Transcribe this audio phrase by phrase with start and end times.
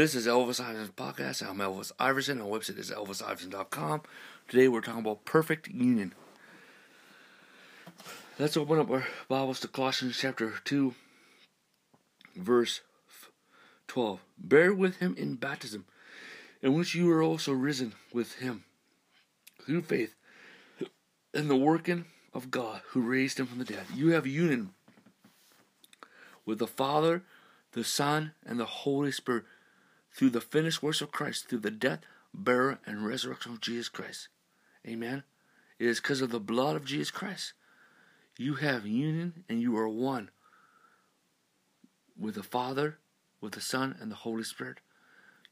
[0.00, 1.46] This is Elvis Iverson's podcast.
[1.46, 2.40] I'm Elvis Iverson.
[2.40, 4.00] Our website is elvisiverson.com.
[4.48, 6.14] Today we're talking about perfect union.
[8.38, 10.94] Let's open up our Bibles to Colossians chapter 2,
[12.34, 12.80] verse
[13.88, 14.20] 12.
[14.38, 15.84] Bear with him in baptism,
[16.62, 18.64] in which you are also risen with him
[19.66, 20.14] through faith
[21.34, 23.84] in the working of God who raised him from the dead.
[23.94, 24.70] You have union
[26.46, 27.22] with the Father,
[27.72, 29.44] the Son, and the Holy Spirit
[30.12, 32.00] through the finished works of Christ, through the death,
[32.34, 34.28] burial, and resurrection of Jesus Christ.
[34.86, 35.22] Amen.
[35.78, 37.52] It is because of the blood of Jesus Christ.
[38.36, 40.30] You have union and you are one
[42.18, 42.98] with the Father,
[43.40, 44.78] with the Son, and the Holy Spirit.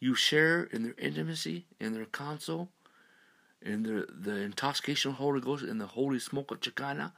[0.00, 2.70] You share in their intimacy, in their counsel,
[3.62, 7.12] in the, the intoxication of the Holy Ghost, in the holy smoke of Shekinah,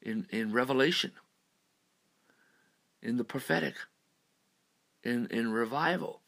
[0.00, 1.12] in, in revelation,
[3.02, 3.74] in the prophetic,
[5.02, 6.20] in, in revival,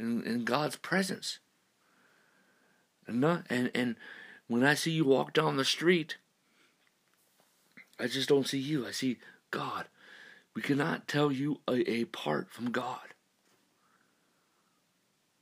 [0.00, 1.38] in, in God's presence.
[3.06, 3.96] And, not, and, and
[4.48, 6.16] when I see you walk down the street,
[7.98, 8.86] I just don't see you.
[8.86, 9.18] I see
[9.50, 9.86] God.
[10.54, 13.14] We cannot tell you apart from God.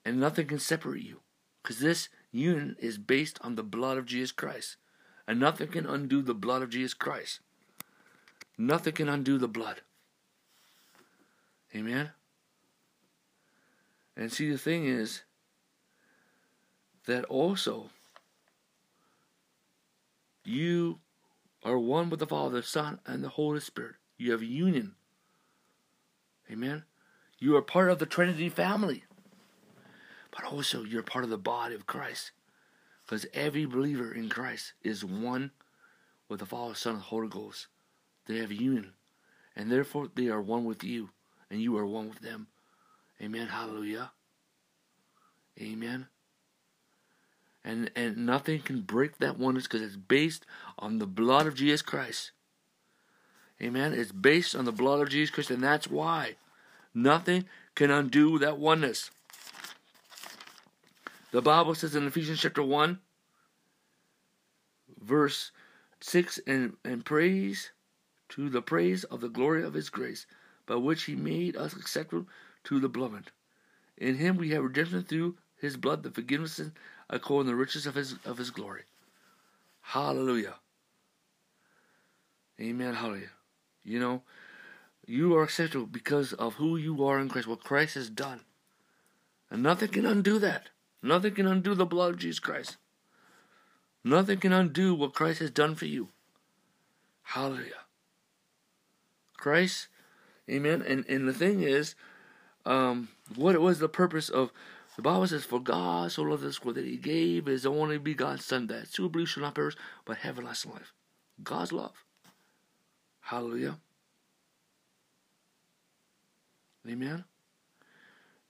[0.04, 1.20] And nothing can separate you.
[1.62, 4.76] Because this union is based on the blood of Jesus Christ.
[5.26, 7.40] And nothing can undo the blood of Jesus Christ.
[8.56, 9.82] Nothing can undo the blood.
[11.74, 12.10] Amen?
[14.18, 15.22] And see, the thing is
[17.06, 17.88] that also
[20.44, 20.98] you
[21.64, 23.94] are one with the Father, the Son, and the Holy Spirit.
[24.18, 24.96] You have union.
[26.50, 26.84] Amen?
[27.38, 29.04] You are part of the Trinity family
[30.38, 32.30] but also you're part of the body of Christ.
[33.04, 35.50] Because every believer in Christ is one
[36.28, 37.66] with the Father, Son, and the Holy Ghost.
[38.26, 38.92] They have union.
[39.56, 41.10] And therefore they are one with you.
[41.50, 42.48] And you are one with them.
[43.20, 43.48] Amen.
[43.48, 44.12] Hallelujah.
[45.60, 46.06] Amen.
[47.64, 50.46] And and nothing can break that oneness because it's based
[50.78, 52.30] on the blood of Jesus Christ.
[53.60, 53.92] Amen.
[53.92, 56.36] It's based on the blood of Jesus Christ, and that's why
[56.94, 59.10] nothing can undo that oneness.
[61.30, 63.00] The Bible says in Ephesians chapter 1,
[65.02, 65.50] verse
[66.00, 67.72] 6, and, and praise
[68.30, 70.26] to the praise of the glory of his grace,
[70.66, 72.26] by which he made us acceptable
[72.64, 73.30] to the beloved.
[73.98, 76.60] In him we have redemption through his blood, the forgiveness
[77.10, 78.82] according to the riches of his of his glory.
[79.80, 80.56] Hallelujah.
[82.60, 82.94] Amen.
[82.94, 83.30] Hallelujah.
[83.84, 84.22] You know,
[85.06, 88.40] you are acceptable because of who you are in Christ, what Christ has done.
[89.50, 90.68] And nothing can undo that.
[91.02, 92.76] Nothing can undo the blood of Jesus Christ.
[94.04, 96.08] Nothing can undo what Christ has done for you.
[97.22, 97.84] Hallelujah.
[99.36, 99.88] Christ,
[100.50, 100.82] amen.
[100.86, 101.94] And and the thing is,
[102.66, 104.52] um, what was the purpose of
[104.98, 108.38] the Bible says, For God so loved this world that he gave his only begotten
[108.38, 110.92] Son, that who believes shall not perish, but have everlasting life.
[111.40, 112.04] God's love.
[113.20, 113.78] Hallelujah.
[116.88, 117.22] Amen.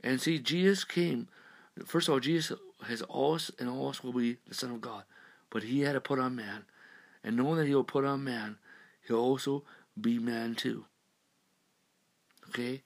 [0.02, 1.28] And see, Jesus came
[1.84, 5.04] First of all, Jesus has always and always will be the Son of God,
[5.50, 6.64] but he had to put on man,
[7.22, 8.56] and knowing that he'll put on man,
[9.06, 9.64] he'll also
[10.00, 10.86] be man too.
[12.48, 12.82] Okay,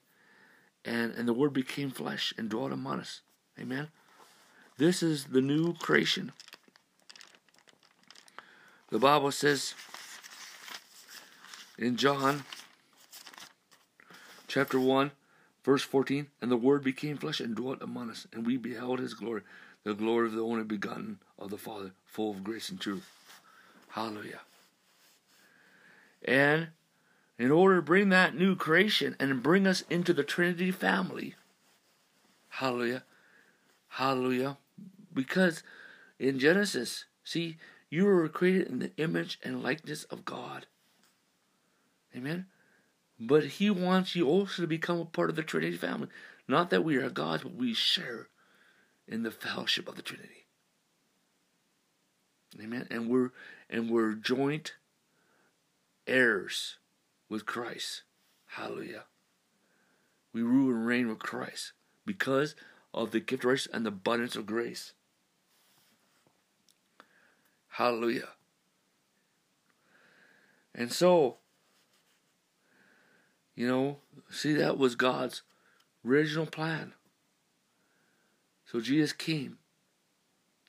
[0.83, 3.21] and and the Word became flesh and dwelt among us.
[3.59, 3.89] Amen.
[4.77, 6.31] This is the new creation.
[8.89, 9.73] The Bible says
[11.77, 12.43] in John
[14.47, 15.11] chapter 1
[15.63, 19.13] Verse 14, And the Word became flesh and dwelt among us, and we beheld his
[19.13, 19.41] glory,
[19.83, 23.09] the glory of the only begotten of the Father, full of grace and truth.
[23.89, 24.41] Hallelujah.
[26.25, 26.69] And
[27.37, 31.35] in order to bring that new creation and bring us into the Trinity family,
[32.49, 33.03] hallelujah,
[33.93, 34.57] hallelujah,
[35.13, 35.63] because
[36.19, 37.57] in Genesis, see,
[37.89, 40.65] you were created in the image and likeness of God.
[42.15, 42.47] Amen.
[43.19, 46.07] But he wants you also to become a part of the Trinity family.
[46.47, 48.27] Not that we are gods, but we share
[49.07, 50.47] in the fellowship of the Trinity.
[52.61, 52.87] Amen.
[52.89, 53.31] And we're
[53.69, 54.73] and we're joint
[56.05, 56.77] heirs
[57.29, 58.03] with Christ.
[58.47, 59.05] Hallelujah.
[60.33, 61.73] We rule and reign with Christ
[62.05, 62.55] because
[62.93, 64.93] of the gift of grace and the abundance of grace.
[67.69, 68.29] Hallelujah.
[70.75, 71.37] And so
[73.55, 73.97] you know,
[74.29, 75.43] see, that was God's
[76.05, 76.93] original plan.
[78.65, 79.57] So Jesus came.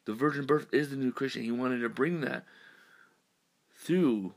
[0.05, 1.43] The virgin birth is the new creation.
[1.43, 2.45] He wanted to bring that
[3.77, 4.35] through,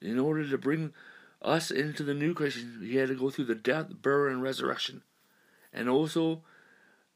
[0.00, 0.92] in order to bring
[1.42, 5.02] us into the new creation, he had to go through the death, burial, and resurrection.
[5.72, 6.42] And also,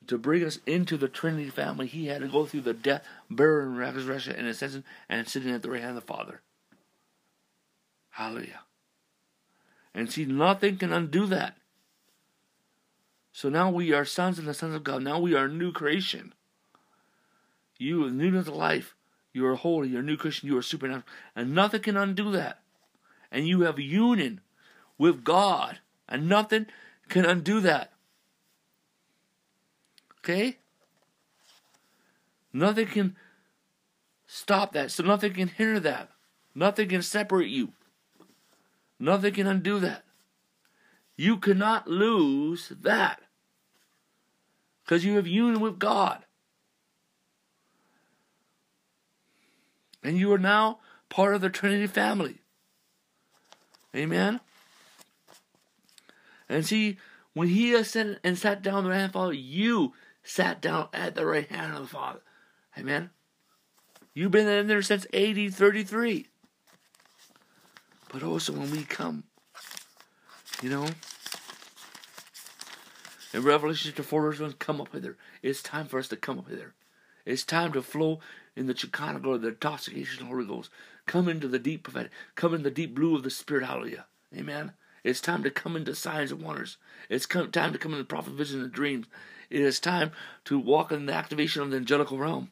[0.07, 3.69] to bring us into the Trinity family, he had to go through the death, burial,
[3.69, 6.41] and resurrection and ascension and sitting at the right hand of the Father.
[8.11, 8.61] Hallelujah.
[9.95, 11.57] And see, nothing can undo that.
[13.33, 15.03] So now we are sons and the sons of God.
[15.03, 16.35] Now we are new creation.
[17.79, 18.95] You, are newness of life.
[19.33, 19.89] You are holy.
[19.89, 20.49] You're a new Christian.
[20.49, 21.07] You are supernatural.
[21.35, 22.61] And nothing can undo that.
[23.33, 24.41] And you have union
[24.97, 25.81] with God.
[26.09, 26.67] And nothing
[27.09, 27.94] can undo that.
[30.25, 30.57] Okay?
[32.51, 33.17] Nothing can
[34.27, 34.91] stop that.
[34.91, 36.09] So nothing can hinder that.
[36.55, 37.73] Nothing can separate you.
[38.99, 40.05] Nothing can undo that.
[41.17, 43.21] You cannot lose that.
[44.83, 46.25] Because you have union with God.
[50.03, 50.79] And you are now
[51.11, 52.39] part of the Trinity family.
[53.95, 54.41] Amen?
[56.49, 56.99] And see,
[57.35, 59.93] when he ascended and sat down the right you
[60.25, 62.21] sat down at the right hand of the Father.
[62.77, 63.11] Amen?
[64.15, 66.27] You've been in there since AD 33.
[68.13, 69.25] But also when we come,
[70.63, 70.87] you know,
[73.33, 75.17] in Revelation chapter 4, verse 1, come up hither.
[75.43, 76.75] It's time for us to come up hither.
[77.27, 78.21] It's time to flow
[78.55, 80.71] in the Shekinah glory, the intoxication of the Holy Ghost.
[81.07, 82.13] Come into the deep prophetic.
[82.37, 83.67] Come in the deep blue of the Spirit.
[83.67, 84.07] Hallelujah.
[84.37, 84.73] Amen.
[85.03, 86.77] It's time to come into signs and wonders.
[87.09, 89.07] It's come, time to come into prophet vision and dreams.
[89.55, 90.11] It is time
[90.47, 92.51] to walk in the activation of the angelical realm.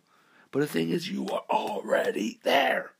[0.52, 2.92] But the thing is, you are already there.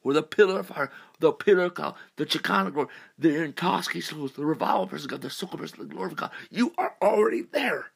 [0.00, 0.90] Where the pillar of fire,
[1.20, 2.88] the pillar of cloud, the glory,
[3.18, 6.30] the intoxication, the revival person God, the soul person, the glory of God.
[6.50, 7.88] You are already there.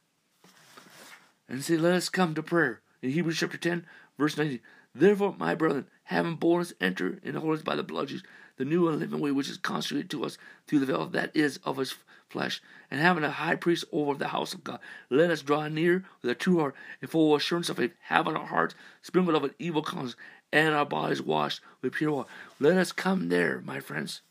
[1.49, 2.83] And say, let us come to prayer.
[3.01, 3.87] In Hebrews chapter 10,
[4.19, 4.61] verse 19.
[4.95, 8.27] Therefore, my brethren, having boldness, enter in holiness by the blood of Jesus,
[8.59, 10.37] the new and living way which is consecrated to us
[10.67, 11.95] through the veil that is of his
[12.29, 14.81] flesh, and having a high priest over the house of God,
[15.11, 18.47] let us draw near with a true heart and full assurance of faith, having our
[18.47, 20.17] hearts sprinkled of an evil conscience,
[20.53, 22.29] and our bodies washed with pure water.
[22.61, 24.23] Let us come there, my friends.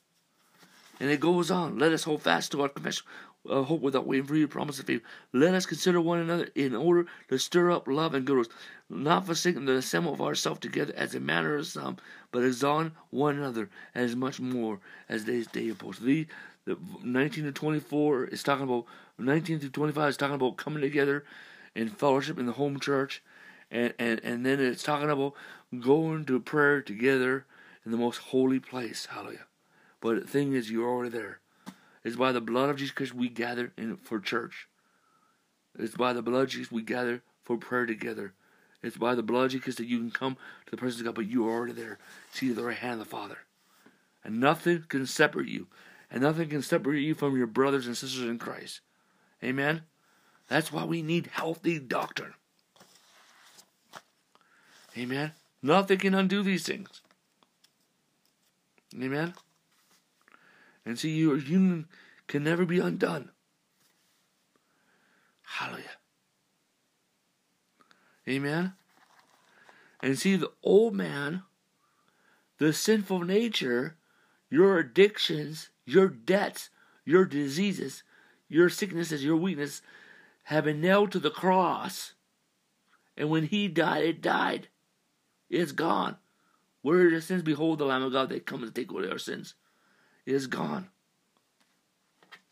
[1.00, 1.78] And it goes on.
[1.78, 3.06] Let us hold fast to our confession
[3.50, 5.02] uh, hope without waiting for you, promise of faith.
[5.34, 8.56] Let us consider one another in order to stir up love and good works,
[8.90, 11.98] not forsaking the assembly of ourselves together as a matter of some,
[12.32, 16.00] but exalting one another as much more as they day approach.
[16.00, 16.28] The,
[16.66, 18.86] the 19 to 24 is talking about
[19.18, 21.24] 19 to 25 is talking about coming together
[21.76, 23.22] in fellowship in the home church,
[23.70, 25.34] and and and then it's talking about
[25.80, 27.46] going to prayer together
[27.86, 29.08] in the most holy place.
[29.08, 29.46] Hallelujah.
[30.02, 31.40] But the thing is, you're already there.
[32.04, 34.68] It's by the blood of Jesus Christ we gather in for church.
[35.78, 38.34] It's by the blood of Jesus we gather for prayer together.
[38.82, 40.36] It's by the blood of Jesus that you can come
[40.66, 41.98] to the presence of God, but you are already there,
[42.32, 43.40] seated at the right hand of the Father.
[44.24, 45.68] And nothing can separate you.
[46.16, 48.80] And nothing can separate you from your brothers and sisters in Christ.
[49.44, 49.82] Amen?
[50.48, 52.36] That's why we need healthy doctrine.
[54.98, 55.34] Amen?
[55.62, 57.02] Nothing can undo these things.
[58.96, 59.34] Amen?
[60.86, 61.88] And see, your union
[62.28, 63.32] can never be undone.
[65.42, 65.84] Hallelujah.
[68.26, 68.74] Amen.
[70.02, 71.44] And see, the old man,
[72.58, 73.98] the sinful nature,
[74.50, 76.70] your addictions, your debts,
[77.06, 78.04] your diseases,
[78.48, 79.82] your sicknesses, your weakness
[80.44, 82.14] have been nailed to the cross.
[83.18, 84.68] And when he died, it died.
[85.50, 86.18] It's gone.
[86.82, 87.42] Where are your sins?
[87.42, 89.56] Behold the Lamb of God that comes to take away our sins
[90.26, 90.90] is gone.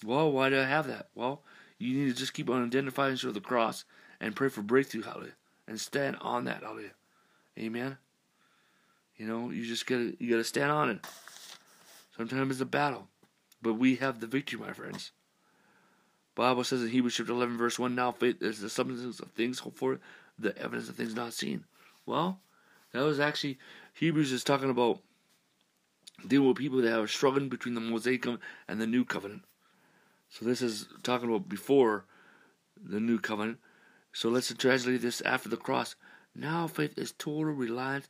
[0.05, 1.09] Well, why do I have that?
[1.15, 1.41] Well,
[1.77, 3.85] you need to just keep on identifying to the cross
[4.19, 5.33] and pray for breakthrough, hallelujah.
[5.67, 6.91] And stand on that, hallelujah.
[7.57, 7.97] Amen.
[9.17, 11.05] You know, you just gotta you gotta stand on it.
[12.17, 13.07] Sometimes it's a battle.
[13.63, 15.11] But we have the victory, my friends.
[16.35, 19.59] Bible says in Hebrews chapter eleven, verse one, now faith is the substance of things
[19.59, 19.99] hoped for,
[20.37, 21.63] the evidence of things not seen.
[22.05, 22.39] Well,
[22.91, 23.57] that was actually
[23.93, 24.99] Hebrews is talking about
[26.27, 29.43] dealing with people that are struggling between the Mosaic and the New Covenant.
[30.29, 32.05] So this is talking about before
[32.83, 33.59] the New Covenant.
[34.11, 35.95] So let's translate this after the cross.
[36.35, 38.07] Now faith is total reliance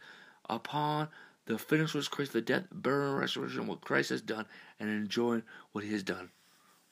[0.49, 1.09] upon
[1.45, 4.45] the finished work of Christ, the death, burial, and resurrection, what Christ has done,
[4.79, 6.29] and enjoying what He has done.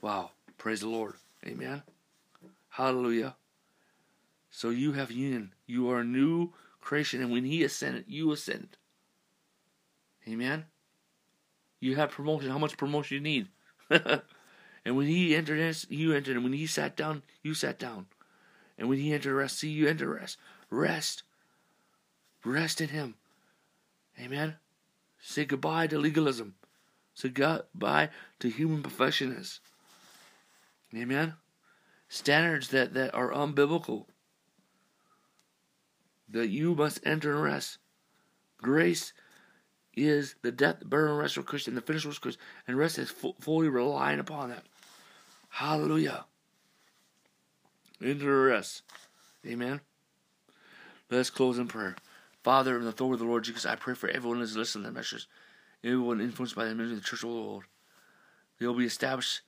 [0.01, 0.31] Wow!
[0.57, 1.15] Praise the Lord.
[1.45, 1.83] Amen.
[2.69, 3.35] Hallelujah.
[4.49, 5.53] So you have union.
[5.65, 8.77] You are a new creation, and when He ascended, you ascended.
[10.27, 10.65] Amen.
[11.79, 12.51] You have promotion.
[12.51, 13.47] How much promotion you need?
[13.89, 16.35] and when he entered in, you entered.
[16.35, 18.05] And when he sat down, you sat down.
[18.77, 20.37] And when he entered rest, see, you enter rest.
[20.69, 21.23] Rest.
[22.45, 23.15] Rest in him.
[24.21, 24.55] Amen.
[25.19, 26.55] Say goodbye to legalism.
[27.13, 28.09] Say goodbye
[28.39, 29.59] to human perfectionists.
[30.95, 31.35] Amen.
[32.09, 34.05] standards that, that are unbiblical.
[36.29, 37.77] That you must enter and rest.
[38.61, 39.13] Grace
[39.95, 42.37] is the death, burial, and rest of Christ, and the finished work of Christ,
[42.67, 44.63] and rest is fully relying upon that.
[45.49, 46.25] Hallelujah.
[48.01, 48.83] Enter rest.
[49.45, 49.81] Amen.
[51.09, 51.95] Let's close in prayer.
[52.43, 54.85] Father, in the authority of the Lord Jesus, I pray for everyone who is listening
[54.85, 55.27] to the message,
[55.83, 57.65] everyone influenced by the ministry of the Church of the Lord.
[58.59, 59.41] They'll be established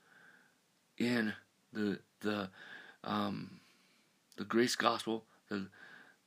[0.98, 1.34] in
[1.72, 2.50] the the
[3.04, 3.60] um,
[4.38, 5.68] the grace gospel, the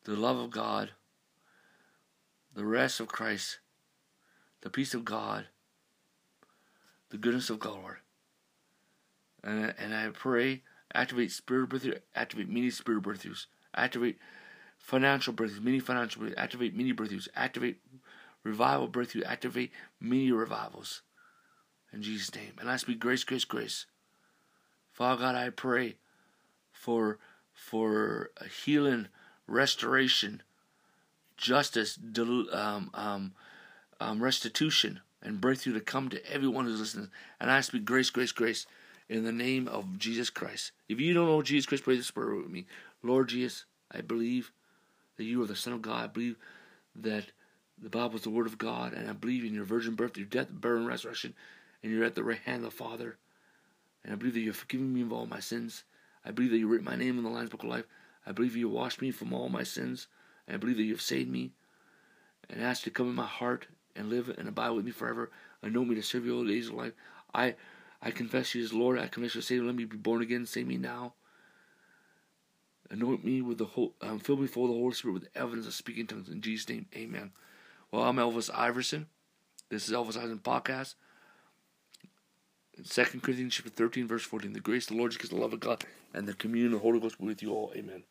[0.05, 0.91] the love of God,
[2.55, 3.59] the rest of Christ,
[4.63, 5.47] the peace of God,
[7.11, 7.97] the goodness of God.
[9.43, 10.63] And, and I pray,
[10.95, 14.19] activate spirit breakthrough, activate many spirit breakthroughs, activate
[14.87, 17.79] financial breakthroughs, many financial breakthroughs, activate many breakthroughs, activate
[18.45, 21.03] revival breakthrough, activate many revivals.
[21.93, 22.53] In Jesus' name.
[22.61, 23.87] And I speak grace, grace, grace.
[24.93, 25.97] Father God, I pray
[26.71, 27.19] for
[27.53, 28.31] for
[28.65, 29.09] healing,
[29.49, 30.43] restoration,
[31.37, 31.99] justice,
[32.53, 33.33] um, um,
[33.99, 37.11] um, restitution, and breakthrough to come to everyone who's listening.
[37.41, 38.67] And I speak grace, grace, grace
[39.09, 40.71] in the name of Jesus Christ.
[40.89, 42.67] If you don't know Jesus Christ, pray this prayer with me.
[43.03, 44.53] Lord Jesus, I believe
[45.17, 46.05] that you are the Son of God.
[46.05, 46.37] I believe
[46.95, 47.27] that
[47.81, 50.27] the Bible is the Word of God, and I believe in your virgin birth, your
[50.27, 51.35] death, burial, and resurrection,
[51.83, 53.19] and you're at the right hand of the Father.
[54.03, 55.85] And I believe that you're forgiving me of all my sins.
[56.25, 57.87] I believe that you written my name in the Lamb's Book of Life.
[58.27, 60.07] I believe you washed me from all my sins.
[60.47, 61.53] And I believe that you have saved me
[62.49, 65.31] and asked to come in my heart and live and abide with me forever.
[65.63, 66.93] Anoint me to serve you all the days of life.
[67.35, 67.55] I
[68.03, 68.99] I confess you as Lord.
[68.99, 69.65] I confess you as Savior.
[69.65, 70.47] Let me be born again.
[70.47, 71.15] Save me now.
[72.91, 75.67] Anoint me with the whole, um, fill me full of the Holy Spirit with evidence
[75.67, 76.29] of speaking tongues.
[76.29, 77.33] In Jesus' name, amen.
[77.91, 79.07] Well, I'm Elvis Iverson.
[79.69, 80.95] This is Elvis Iverson Podcast.
[82.89, 84.53] 2 Corinthians chapter 13, verse 14.
[84.53, 86.83] The grace of the Lord Jesus, the love of God, and the communion of the
[86.83, 87.73] Holy Ghost be with you all.
[87.75, 88.05] Amen.